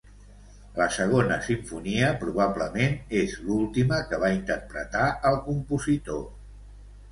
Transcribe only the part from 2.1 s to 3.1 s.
probablement